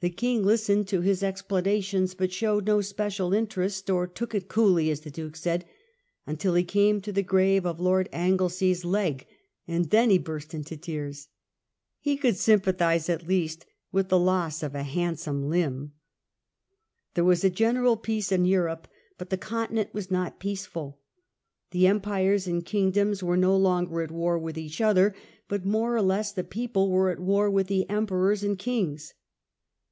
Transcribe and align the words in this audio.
The 0.00 0.10
King 0.10 0.42
listened 0.42 0.88
to 0.88 1.00
his 1.02 1.22
ex 1.22 1.42
planations, 1.42 2.16
but 2.16 2.32
showed 2.32 2.66
no 2.66 2.80
special 2.80 3.32
interest, 3.32 3.88
or 3.88 4.08
took 4.08 4.34
it 4.34 4.48
*' 4.48 4.48
coolly,'' 4.48 4.90
as 4.90 5.02
the 5.02 5.12
Duke 5.12 5.36
said, 5.36 5.64
until 6.26 6.54
he 6.54 6.64
came 6.64 7.00
to 7.02 7.12
the 7.12 7.22
grave 7.22 7.64
of 7.64 7.78
Lord 7.78 8.08
Anglesey's 8.10 8.84
leg, 8.84 9.28
and 9.68 9.90
then 9.90 10.10
he 10.10 10.18
burst 10.18 10.54
into 10.54 10.76
tears. 10.76 11.28
He 12.00 12.16
could 12.16 12.36
sympathise, 12.36 13.08
at 13.08 13.28
least, 13.28 13.64
with 13.92 14.08
the 14.08 14.18
loss 14.18 14.64
of 14.64 14.74
a 14.74 14.82
handsome 14.82 15.48
limb. 15.48 15.92
There 17.14 17.22
was 17.22 17.44
a 17.44 17.48
general 17.48 17.96
peace 17.96 18.32
in 18.32 18.44
Europe, 18.44 18.88
but 19.18 19.30
the 19.30 19.38
Con 19.38 19.68
tinent 19.68 19.94
was 19.94 20.10
not 20.10 20.40
peaceful. 20.40 20.98
The 21.70 21.86
empires 21.86 22.48
and 22.48 22.66
kingdoms 22.66 23.22
were 23.22 23.36
no 23.36 23.56
longer 23.56 24.02
at 24.02 24.10
war 24.10 24.36
with 24.36 24.58
each 24.58 24.80
other, 24.80 25.14
but, 25.46 25.64
more 25.64 25.94
or 25.94 26.02
less, 26.02 26.32
the 26.32 26.42
people 26.42 26.90
were 26.90 27.10
at 27.10 27.20
war 27.20 27.48
with 27.48 27.68
the 27.68 27.88
emperors 27.88 28.42
and 28.42 28.58
kings. 28.58 29.14